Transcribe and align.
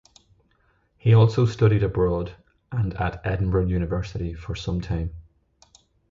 He 0.97 1.13
also 1.13 1.45
studied 1.45 1.83
abroad 1.83 2.35
and 2.71 2.95
at 2.95 3.21
Edinburgh 3.23 3.67
University 3.67 4.33
for 4.33 4.55
some 4.55 4.81
time. 4.81 5.13